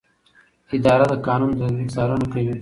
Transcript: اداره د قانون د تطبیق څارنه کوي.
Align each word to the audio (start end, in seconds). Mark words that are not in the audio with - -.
اداره 0.75 1.05
د 1.11 1.13
قانون 1.27 1.51
د 1.53 1.57
تطبیق 1.61 1.89
څارنه 1.95 2.25
کوي. 2.33 2.53